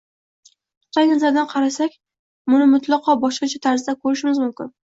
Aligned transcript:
nuqtai 0.85 1.03
nazaridan 1.11 1.51
qarasak, 1.51 1.95
buni 2.55 2.67
mutlaqo 2.75 3.19
boshqacha 3.27 3.63
tarzda 3.67 3.97
ko‘rishimiz 4.03 4.43
mumkin: 4.47 4.75